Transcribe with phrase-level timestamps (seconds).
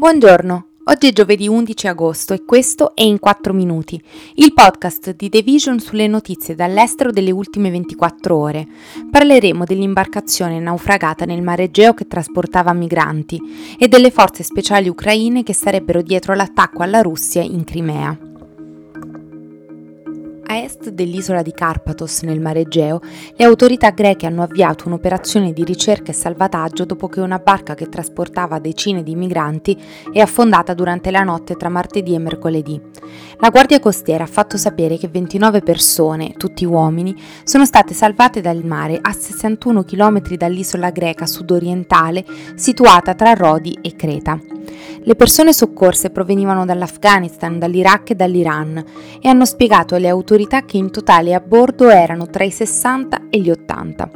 [0.00, 4.02] Buongiorno, oggi è giovedì 11 agosto e questo è In 4 Minuti,
[4.36, 8.66] il podcast di The Vision sulle notizie dall'estero delle ultime 24 ore.
[9.10, 13.38] Parleremo dell'imbarcazione naufragata nel mare Egeo che trasportava migranti
[13.78, 18.29] e delle forze speciali ucraine che sarebbero dietro l'attacco alla Russia in Crimea.
[20.50, 23.00] A est dell'isola di Carpathos, nel mare Egeo,
[23.36, 27.88] le autorità greche hanno avviato un'operazione di ricerca e salvataggio dopo che una barca che
[27.88, 29.80] trasportava decine di migranti
[30.12, 32.80] è affondata durante la notte tra martedì e mercoledì.
[33.38, 37.14] La Guardia Costiera ha fatto sapere che 29 persone, tutti uomini,
[37.44, 42.24] sono state salvate dal mare a 61 km dall'isola greca sudorientale
[42.56, 44.36] situata tra Rodi e Creta.
[45.02, 48.84] Le persone soccorse provenivano dall'Afghanistan, dall'Iraq e dall'Iran
[49.20, 53.40] e hanno spiegato alle autorità che in totale a bordo erano tra i 60 e
[53.40, 54.10] gli 80.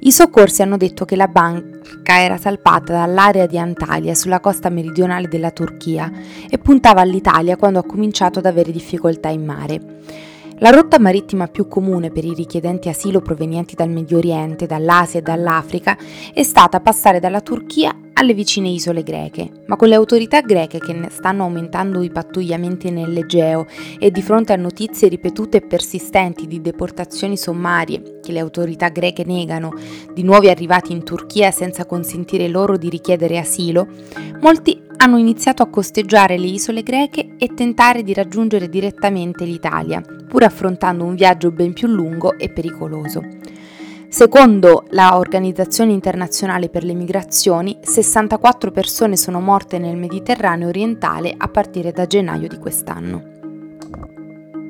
[0.00, 5.28] I soccorsi hanno detto che la banca era salpata dall'area di Antalya sulla costa meridionale
[5.28, 6.10] della Turchia
[6.50, 9.80] e puntava all'Italia quando ha cominciato ad avere difficoltà in mare.
[10.58, 15.22] La rotta marittima più comune per i richiedenti asilo provenienti dal Medio Oriente, dall'Asia e
[15.22, 15.96] dall'Africa
[16.34, 21.06] è stata passare dalla Turchia alle vicine isole greche, ma con le autorità greche che
[21.08, 23.64] stanno aumentando i pattugliamenti nell'Egeo
[23.96, 29.22] e di fronte a notizie ripetute e persistenti di deportazioni sommarie che le autorità greche
[29.24, 29.72] negano
[30.12, 33.86] di nuovi arrivati in Turchia senza consentire loro di richiedere asilo,
[34.40, 40.42] molti hanno iniziato a costeggiare le isole greche e tentare di raggiungere direttamente l'Italia, pur
[40.42, 43.22] affrontando un viaggio ben più lungo e pericoloso.
[44.10, 51.92] Secondo l'Organizzazione internazionale per le migrazioni, 64 persone sono morte nel Mediterraneo orientale a partire
[51.92, 53.37] da gennaio di quest'anno.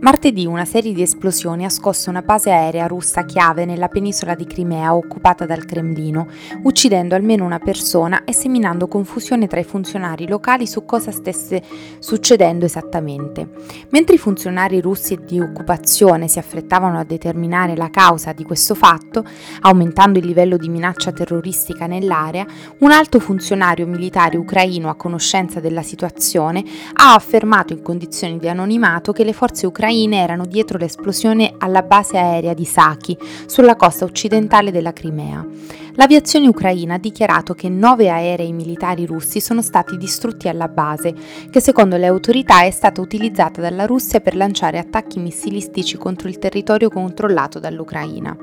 [0.01, 4.47] Martedì una serie di esplosioni ha scosso una base aerea russa chiave nella penisola di
[4.47, 6.29] Crimea occupata dal Cremlino,
[6.63, 11.61] uccidendo almeno una persona e seminando confusione tra i funzionari locali su cosa stesse
[11.99, 13.49] succedendo esattamente.
[13.91, 19.25] Mentre i funzionari russi di occupazione si affrettavano a determinare la causa di questo fatto,
[19.63, 22.47] aumentando il livello di minaccia terroristica nell'area,
[22.79, 29.13] un alto funzionario militare ucraino a conoscenza della situazione ha affermato in condizioni di anonimato
[29.13, 33.17] che le forze ucraine ucraine erano dietro l'esplosione alla base aerea di Saki,
[33.47, 35.47] sulla costa occidentale della Crimea.
[35.95, 41.15] L'aviazione ucraina ha dichiarato che nove aerei militari russi sono stati distrutti alla base,
[41.51, 46.39] che secondo le autorità è stata utilizzata dalla Russia per lanciare attacchi missilistici contro il
[46.39, 48.37] territorio controllato dall'Ucraina.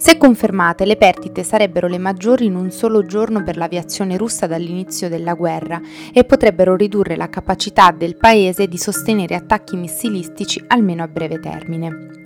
[0.00, 5.10] Se confermate, le perdite sarebbero le maggiori in un solo giorno per l'aviazione russa dall'inizio
[5.10, 5.78] della guerra
[6.10, 12.20] e potrebbero ridurre la capacità del paese di sostenere attacchi missilistici almeno a breve termine.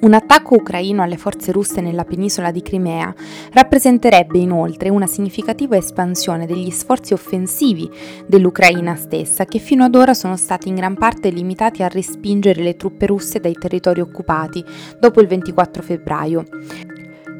[0.00, 3.14] Un attacco ucraino alle forze russe nella penisola di Crimea
[3.52, 7.86] rappresenterebbe inoltre una significativa espansione degli sforzi offensivi
[8.26, 12.76] dell'Ucraina stessa, che fino ad ora sono stati in gran parte limitati a respingere le
[12.76, 14.64] truppe russe dai territori occupati
[14.98, 16.44] dopo il 24 febbraio.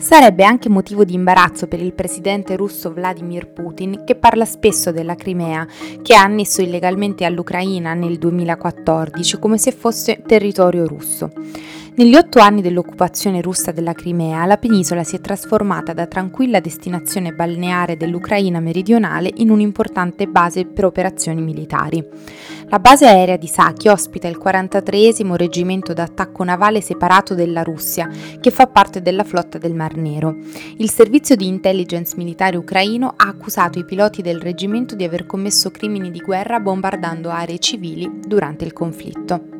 [0.00, 5.15] Sarebbe anche motivo di imbarazzo per il presidente russo Vladimir Putin, che parla spesso della
[5.15, 5.66] Crimea,
[6.00, 11.31] che ha annesso illegalmente all'Ucraina nel 2014 come se fosse territorio russo.
[12.00, 17.34] Negli otto anni dell'occupazione russa della Crimea, la penisola si è trasformata da tranquilla destinazione
[17.34, 22.03] balneare dell'Ucraina meridionale in un'importante base per operazioni militari.
[22.71, 28.09] La base aerea di Saki ospita il 43 reggimento d'attacco navale separato della Russia,
[28.41, 30.38] che fa parte della flotta del Mar Nero.
[30.78, 35.71] Il servizio di intelligence militare ucraino ha accusato i piloti del reggimento di aver commesso
[35.71, 39.59] crimini di guerra bombardando aree civili durante il conflitto.